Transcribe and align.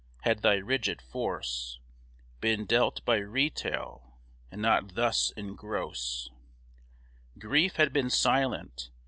Had 0.21 0.41
thy 0.41 0.55
rigid 0.55 0.99
force 0.99 1.79
Been 2.39 2.65
dealt 2.65 3.05
by 3.05 3.17
retail, 3.17 4.17
and 4.49 4.59
not 4.59 4.95
thus 4.95 5.29
in 5.37 5.53
gross, 5.55 6.27
Grief 7.37 7.75
had 7.75 7.93
been 7.93 8.09
silent. 8.09 8.89